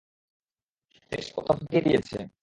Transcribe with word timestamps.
বেশ, 1.11 1.25
ও 1.37 1.39
তো 1.47 1.51
ফাটিয়ে 1.57 1.81
দিয়েছে। 1.85 2.17